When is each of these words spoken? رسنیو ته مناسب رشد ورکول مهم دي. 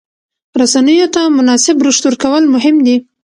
رسنیو 0.61 1.07
ته 1.15 1.21
مناسب 1.37 1.75
رشد 1.85 2.03
ورکول 2.05 2.43
مهم 2.55 2.75
دي. 2.85 2.95